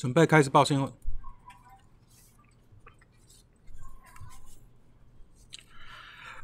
[0.00, 0.90] 准备开始报新闻。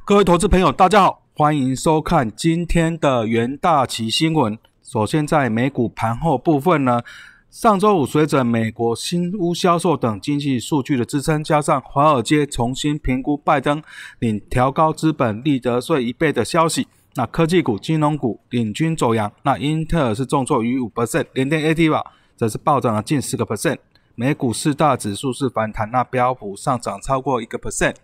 [0.05, 4.59] 各位投资朋友，大家好，欢迎收看今天的元大旗新闻。
[4.83, 7.01] 首先，在美股盘后部分呢，
[7.49, 13.83] 上周五随着美国新屋销售等经济数据的支撑，加上华尔街重新评估拜登
[14.19, 19.33] 领调高资本利得税一倍的消息，那科技股、金融股领军走阳。
[19.45, 22.13] 那英特尔是重挫逾五 percent，连电 AT 吧。
[22.37, 23.79] 则是暴涨了近四个 percent，
[24.15, 27.95] 美股四大指数是反弹，那标普上涨超过一个 percent，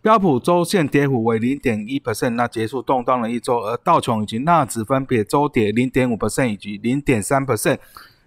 [0.00, 7.78] 标普周线跌幅为零点一 percent，那结束动荡了一周，而道琼以及纳指分别周跌零点五 percent 以及零点三 percent。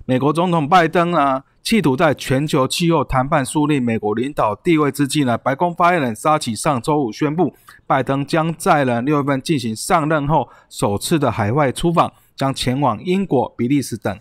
[0.05, 7.53] 美国总统拜登呢，企图在全球气候谈判树立美国领导地位之际呢，白宫发言人沙奇上周五宣布，
[7.85, 14.19] 拜登将在了六月份进行上任后首次的海外出访，将前往英国、比利时等。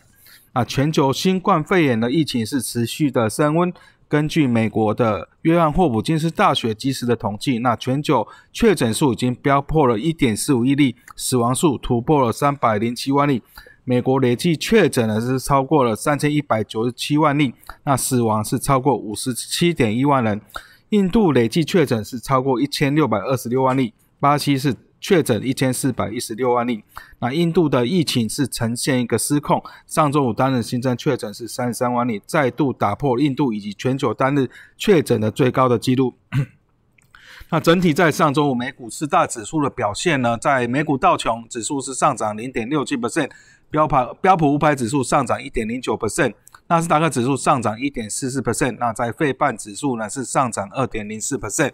[0.52, 3.72] 啊，全球新冠肺炎的疫情是持续的升温。
[4.08, 13.42] 根据美国的约翰霍普金斯大学及时的统计，那全球确诊数已经飙破了一点四五亿例，死亡数突破了三百零七万例。
[13.84, 17.54] 美国累计确诊呢是超过了三千一百九十七万例，
[17.84, 20.40] 那死亡是超过五十七点一万人。
[20.88, 24.74] 印度累计确诊是超过一千六百二十六万例，巴西是。
[25.00, 26.84] 确诊一千四百一十六万例，
[27.20, 29.62] 那印度的疫情是呈现一个失控。
[29.86, 36.14] 上周五单日新增确诊是三十三万例，再度打破印度以及全球单日确诊的最高的纪录。
[37.52, 40.36] 那整体在上周五美股四大指数的表现呢？
[40.38, 43.30] 在美股道琼指数是上涨零点六七 percent，
[43.70, 46.34] 标普标普五百指数上涨一点零九 percent，
[46.68, 51.72] 纳斯达克指数上涨一点四四 percent，那在费半指数呢是上涨二点零四 percent。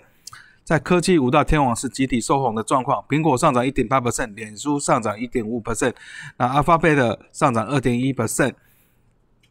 [0.67, 5.95] 在科技五大天王是集体收红的状况，苹果上涨一点八 percent，脸书上涨一点五 percent，
[6.39, 8.53] 那阿发贝的上涨二点一 percent，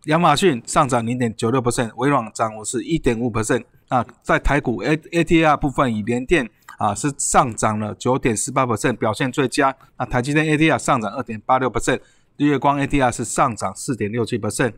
[0.07, 3.63] 亚马逊上涨零点九六 percent，微软涨幅是一点五 percent。
[3.87, 9.73] 那在台股 A A T R 部分，以联电啊是上涨了九点四八 percent，表现最佳。
[9.97, 12.01] 那台积电 A T R 上涨二点八六 percent，
[12.35, 14.73] 日月光 A T R 是上涨四点六七 percent。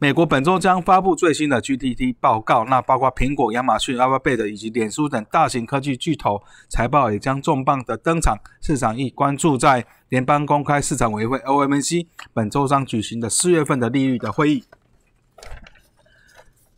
[0.00, 8.36] 美国本周将发布最新的 GDP 报告，那包括苹果、亚马逊、阿 l 贝的以及脸书等大型科技巨头财报也将重磅的登场。
[8.60, 14.64] 市场亦关注在联邦公开市场委员会 OMC 本周将举行的四月份的利率的会议。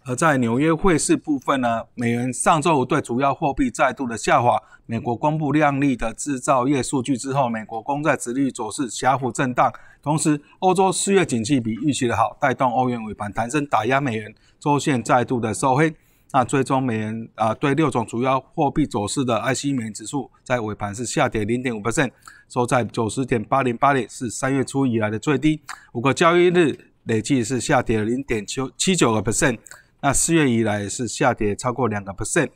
[0.09, 4.57] 而在纽约汇市部分呢，美元上周五对主要货币再度的下滑。
[4.87, 9.73] 美国公布亮丽的制造业数据之后，美国公债殖率走势小幅震荡。
[10.01, 15.93] 同时，欧洲四月景气比预期的好，带动欧元尾盘弹升，打压美元，周线再度的收黑。
[16.33, 22.13] 那最终美元啊，对六种主要货币走势的 IC 美元指数在尾盘是下跌零点五 percent，
[22.49, 25.61] 收在九十点八零八点，是三月初以来的最低。
[25.95, 29.59] 五个交易日累计是下跌零点九七九个 percent。
[30.07, 32.51] 那四月以来是下跌超过两个 percent，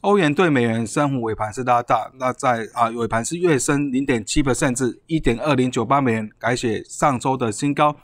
[0.00, 7.94] 欧元对美元升幅尾盘是拉大，那在啊尾盘是月升零点七 percent 至一点二零九八美元，改写上周的新高。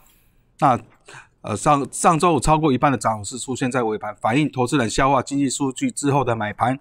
[0.59, 0.78] 那
[1.41, 6.78] 呃上上周五超过一半的涨幅是出现在尾盘，反映投资人消化经济数据之后的买盘。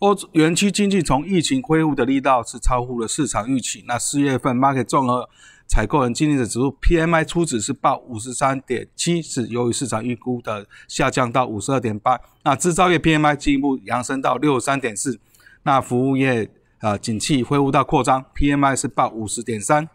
[0.00, 3.82] 欧元区经济从疫情恢复的力道是超乎了市场预期。
[3.88, 5.30] 那四月份 market 综合
[5.68, 12.18] 采购人经理的指数 PMI 初值是报五十三点七，是由于市场预估的下降到五十二点八。
[12.42, 15.20] 那制造业 PMI 进一步扬升到六十三点四。
[15.64, 19.88] 那服务业呃景气恢复到扩张，PMI 是报五十点三。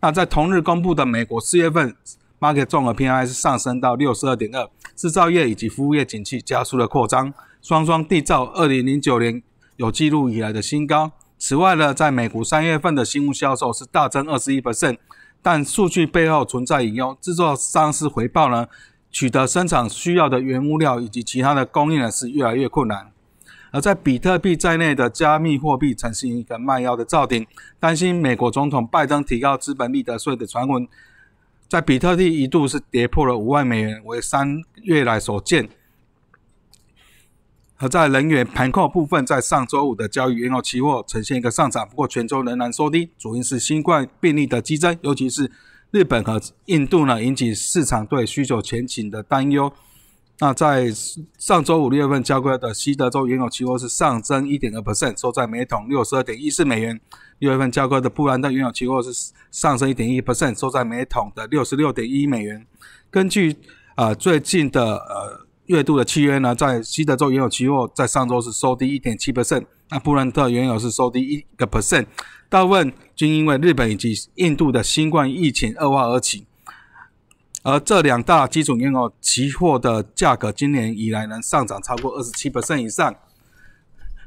[0.00, 1.96] 那在同日公布的美国四月份
[2.38, 9.42] market 综合 PMI 是上升到六十二点二，制造业以及服务业景气加速了扩张，双双缔造二零零九年
[9.74, 11.10] 有记录以来的新高。
[11.38, 14.98] 此外呢，在美国三月份的新屋销售是大增二十一 percent，
[15.40, 18.66] 但数据背后存在隐忧，制作商是回报呢，
[19.10, 23.12] 取得生产需要的原物料以及其他的供应呢是越来越困难。
[23.70, 27.46] 而在比特币在内的加密货币呈现一个卖药的造顶，
[27.78, 30.88] 担心美国总统拜登提高资本利得税的传闻，
[31.68, 35.68] 在比特币一度是跌破了五万美元，为三月来所见。
[37.80, 45.48] 而在能源盘控部分，在上周五的交易原油期货呈现一个上涨，不过全球仍然收低，主因是新冠病例的激增，尤其是
[45.92, 49.72] 日本和印度呢，引起市场对需求前景的担忧。
[50.40, 50.92] 那在
[51.38, 57.00] 上周五六月份交割的西德州原油期货是上升一点二 percent，收在每桶六十二点一四美元。
[57.38, 62.66] 六月份交割的布兰特原油期货是上升一点一 percent，收在每桶的六十六点一美元。
[63.08, 63.56] 根据
[63.94, 65.47] 呃最近的呃。
[65.68, 72.06] 月度的契约呢，在西德州原油期货在上周是收低一点七 percent，那布兰特原油是收低一个 percent，
[72.48, 76.46] 大部分均因为日本以及印度的新冠疫情恶化而起。
[77.62, 83.14] 而这两大基础原油期货的价格今年以来能上涨超过二十七 percent 以上。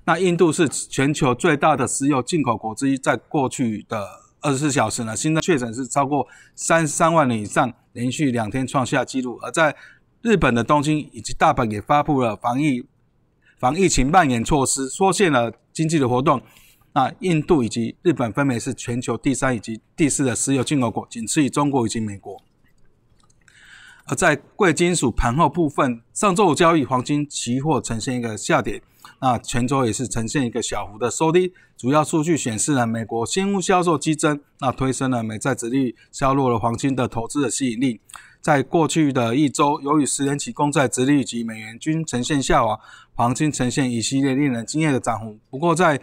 [0.06, 4.06] 那印度是全球最大的石油进口国之一，在过去的
[4.42, 9.40] 二十四小时呢，新增确诊是超过三十三万人以上，连续两天创下纪录。
[9.42, 9.76] 而在
[10.22, 12.86] 日本的东京以及大阪也发布了防疫
[13.60, 16.42] 防疫情蔓延措施，缩限了经济的活动。
[16.94, 22.42] 那印度以及日本分别是全球第三以及第四的石油进口国，仅次于中国以及美国。
[24.08, 28.82] 而在贵金属盘后部分，上周五交易黄金期货呈现一个下跌，
[29.22, 31.54] 那全周也是呈现一个小幅的收低。
[31.78, 38.02] 主要数据显示呢，美国新屋销售激增，那推升了美债殖率，削弱了黄金的投资的吸引力。
[38.42, 42.80] 在过去的一周，由于十年期公债殖率及美元均呈现下滑，
[43.14, 45.38] 黄金呈现一系列令人惊艳的涨幅。
[45.52, 46.02] 不过在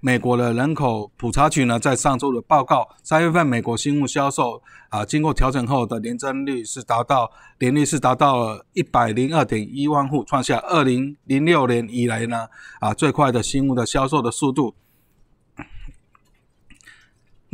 [0.00, 12.46] 美国的人口普查局呢，在上周的报告，三月份美国新屋销售啊，经过调整后的年增率是达到年率是达到了一百零二点一万户，创下二零零六年以来呢
[12.78, 14.74] 啊最快的新屋的销售的速度。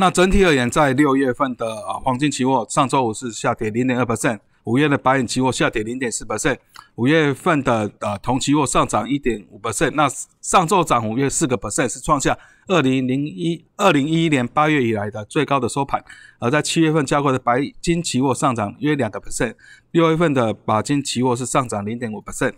[0.02, 4.40] 那整体而言，在六月份的啊黄金期货上周五是下跌零点二 percent。
[4.64, 6.58] 五月的白银期货下跌零点四 percent，
[6.96, 10.08] 五月份的呃铜期货上涨一点五 percent，那
[10.40, 16.04] 上周涨五月四个 percent 是创下二零零一二零一一年八月以来的最高的收盘，
[16.40, 19.54] 而在七月份交割的白金期货上涨约两个 percent，
[19.92, 22.54] 六月份的白金期货是上涨零点五 percent。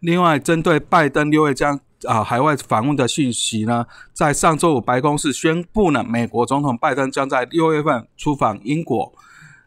[0.00, 9.12] 另外，针对拜登六月将啊海外访问的讯息呢，在上周五白宫是宣布呢，美国总统拜登将在六月份出访英国。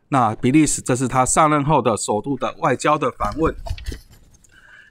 [0.09, 3.53] 那比利时，这是他上任后的首度的外交的访问。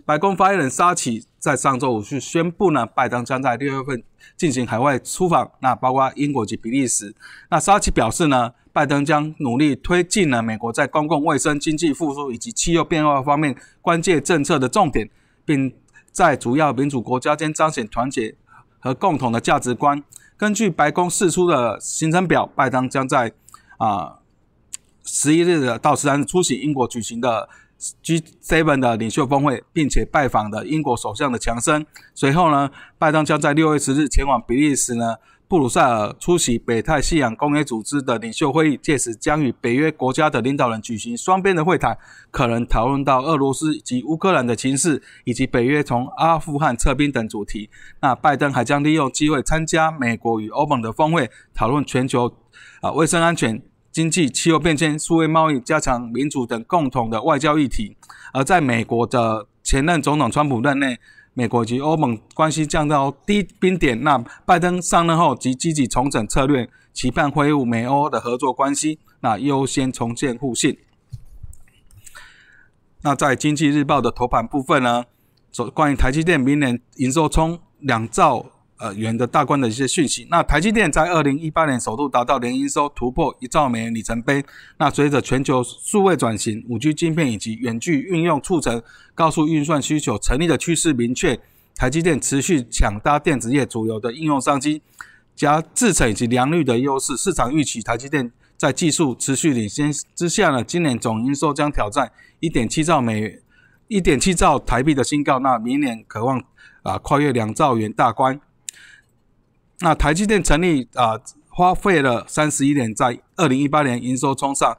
[0.04, 4.04] 白宫发言人沙奇在上周五是宣布呢，拜登将在六月份
[4.36, 7.14] 进行海外出访，那包括英国及比利时。
[7.50, 15.10] 那沙奇表示呢，拜登将努力推进呢美国在公共卫生、经济复苏以及气候变化方面关键政策的重点，
[15.44, 15.74] 并
[16.16, 18.34] 在主要民主国家间彰显团结
[18.78, 20.02] 和共同的价值观。
[20.38, 23.34] 根据白宫释出的行程表，拜登将在
[23.76, 24.20] 啊。
[25.08, 27.48] 十一日的到十三日出席英国举行的
[28.02, 31.84] G Seven 的领袖峰会，并且拜访的英国首相的强生。
[32.14, 35.16] 随后呢，拜登将在六月十日前往比利时呢
[35.48, 41.96] 布鲁塞尔出席北太西洋公约组织的领袖会议，届时将与北约国家的领导人举行双边的会谈，
[42.32, 47.70] 可能讨论到俄罗斯及乌克兰的情势，以及北约从阿富汗撤兵等主题。
[48.00, 52.32] 那拜登还将利用机会参加美国与欧盟的峰会，讨论全球
[52.80, 53.62] 啊卫生安全。
[53.92, 57.96] 经济、气候变迁、数位贸易、加强民主等共同的外交议题。
[58.34, 60.98] 而在美国的前任总统川普任内，
[61.38, 64.02] 美国及欧盟关系降到低冰点。
[64.02, 64.16] 那
[64.46, 70.78] 拜登上任后即积极重整策略，期盼恢复美欧的合作关系，那优先重建互信。
[73.02, 75.04] 那在经济日报的头版部分呢，
[75.74, 78.46] 关于台积电明年营收冲两兆。
[78.78, 80.26] 呃，元的大关的一些讯息。
[80.30, 84.44] 那台积电在二零一八年首度达到年营收突破一兆美元里程碑。
[84.76, 88.82] 那随着全球数位转型、五 G 晶片以及远距运用促成
[89.14, 91.40] 高速运算需求成立的趋势明确，
[91.74, 94.82] 台积电持续抢搭电子业主流的应用商机，
[95.34, 103.40] 加制程以及良率的优势，市场预期台积电在技术持续领先之下呢，今年总营收将挑战一点七兆美元、
[103.88, 105.38] 一点七兆台币的新高。
[105.38, 106.44] 那明年渴望
[106.82, 108.38] 啊跨越两兆元大关。
[109.80, 114.76] 那台积电成立啊，花费了三十一年，在二零一八年营收冲上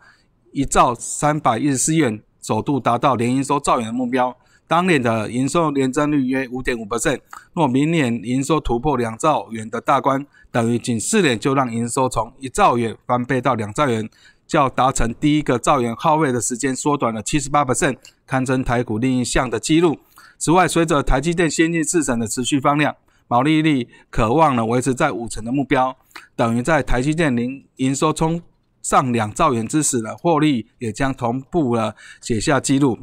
[0.52, 4.36] 一兆三百一十四亿元，首度达到年营收兆元的目标。
[4.68, 7.20] 当年的营收年增率约五点五 percent，
[7.54, 14.10] 若明年营收突破两兆元的大关，等于仅四年就让营收从一兆元翻倍到两兆元，
[14.46, 20.00] 较达成第一个兆元耗费的时间缩短了七十八 percent，堪称台股另一项的纪录。
[20.38, 22.96] 此外，随着台积电先进制程的持续放量。
[23.28, 25.96] 毛利率渴望呢维持在五成的目标，
[26.36, 28.42] 等于在台积电零营收冲
[28.82, 32.98] 上两兆元之时呢，获利也将同步了写下记录。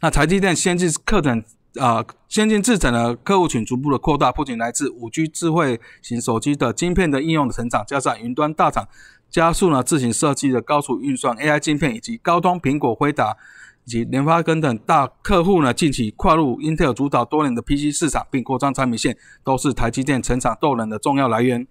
[0.00, 1.44] 那台积电先进课程
[1.78, 8.88] 啊，先进制程的客户群逐步的扩大，不仅来自五 G 智慧型手机的晶片的应用的成长，加上云端大厂
[9.30, 13.36] 加速呢自行设计的高速运算 AI 晶片，以及高通苹果、辉达。
[13.84, 21.66] 以及联发科等大客户呢，近期跨入 Intel 主导多年的 PC 市场，并扩张产品线，都是台积电成长动能的重要来源。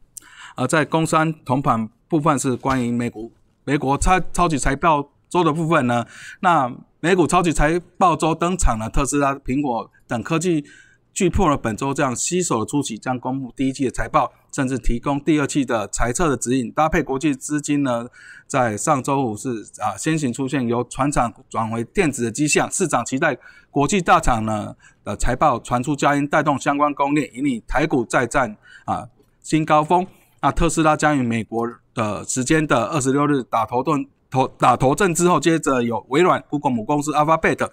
[0.56, 3.32] 而在工商同盘部分是关于美股
[3.64, 6.06] 美国超超级财报周的部分呢，
[6.42, 10.64] 那美股超级财报周登场了，特斯拉、苹果等科技
[11.14, 16.72] 巨破了本周这样携手的出席，将公布第一季的财报，甚至提供第二季的财测的指引。
[16.72, 18.08] 搭配国际资金呢，
[18.48, 23.38] 在上周五是啊先行出现由船厂转为电子的迹象，市场期待
[23.70, 29.08] 国际大厂呢的财报传出佳音，带动相关供链，引领台股再战啊
[29.42, 30.08] 新高峰。
[30.42, 37.70] 那特斯拉将于美国的时间的二十六日打头盾头打头阵之后，接着有微软、Google 母公司 Alphabet。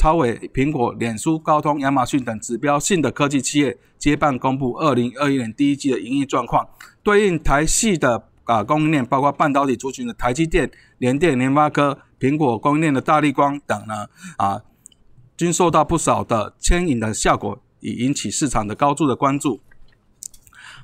[0.00, 6.66] 超伟、苹果、脸书、高通、亚马逊等指标性的科技企业接棒公布二零二一年第一季的营业状况。
[7.02, 14.06] 对应台系的啊供应链，包括半导体族群的台积电、联电、联发科、苹果供应链的大力光等呢
[14.38, 14.62] 啊，
[15.36, 19.60] 均受到不少的牵引的效果，以引起市场的高度的关注。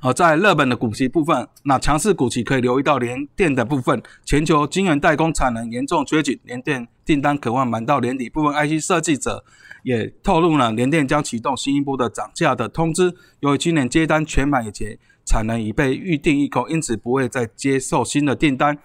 [0.00, 8.28] 而在日本的股息部分，那强势股息可以留意到联电的部分，全球晶圆代工产能严重缺紧，联电订单渴望满到年底。
[8.28, 9.44] 部分 IC 设计者
[9.82, 13.14] 也透露了，联电将启动新一波的涨价的通知。
[13.40, 18.78] 由于今年接单全满以前，产能已被预定一空，因此不会再接受新的订单。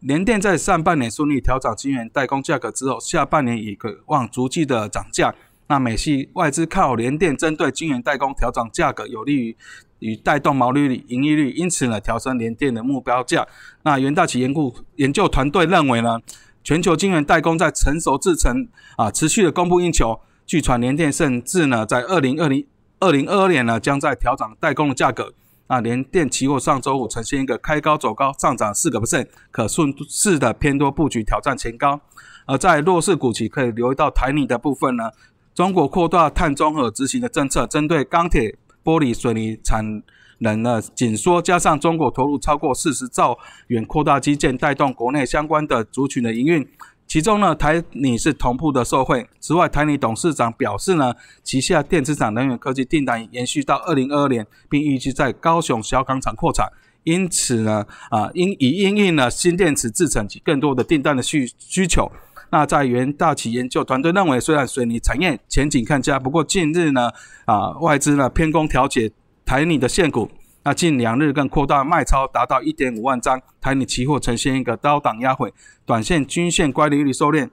[0.00, 5.34] 联电在上半年顺利调整晶圆代工价格之后，下半年也渴望逐季的涨价。
[5.66, 9.56] 那美系外资看好联电针对晶圆代工调整价格，有利于。
[10.00, 13.46] 与带动毛利率、盈利率，因此呢，调升联电的目标价。
[13.84, 16.18] 那元大企研究研究团队认为呢，
[16.64, 20.20] 全球晶圆代工在成熟制程啊持续的供不应求。
[20.44, 22.66] 据传联电甚至呢，在二零二零
[22.98, 25.32] 二零二二年呢，将在调整代工的价格。
[25.68, 32.00] 那联电期货上周五呈现一个开高走高，上涨四个 percent，可顺势的偏多布局挑战前高。
[32.46, 35.10] 而在弱势股企可以留意到台泥的部分呢，
[35.54, 38.56] 中国扩大碳中和执行的政策，针对钢铁。
[38.84, 40.02] 玻璃水泥产
[40.38, 46.66] 能的紧缩，加上中国投入超过四十兆元扩大基建，带动国内相关的族群的营运。
[47.06, 49.28] 其中呢，台泥是同步的受惠。
[49.40, 56.68] 此外，台泥董事长表示呢，旗下电子厂能源科技订单延续到二零二二年，并预计在高雄小港厂扩产。
[57.02, 62.10] 因此呢，啊，因以应应了新电池制成及更多的订单的需需求。
[62.50, 67.10] 那在元大企研究团队认为，虽然水泥产业前景看佳，不过近日呢，
[67.44, 69.10] 啊外资呢偏空调节
[69.46, 70.28] 台泥的现股，
[70.64, 75.54] 那近两日更扩大卖超，达到一点五万张，台泥期货呈现一个高档压回，
[75.86, 77.48] 短线均线乖离率收敛，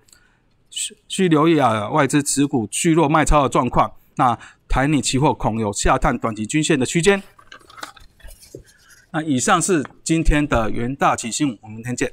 [0.70, 3.92] 需需留意啊外资持股续弱卖超的状况。
[4.16, 4.38] 那
[4.68, 7.22] 台泥期货恐有下探短期均线的区间。
[9.12, 12.12] 那以上是今天的元大企新闻，我们明天见。